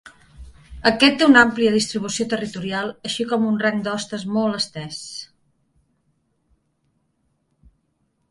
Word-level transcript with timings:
Aquest 0.91 1.17
té 1.17 1.25
una 1.31 1.41
àmplia 1.47 1.73
distribució 1.73 2.25
territorial 2.31 2.89
així 3.09 3.27
com 3.33 3.45
un 3.49 3.59
rang 3.65 3.83
d'hostes 3.87 4.25
molt 4.37 4.59
estès. 4.61 4.97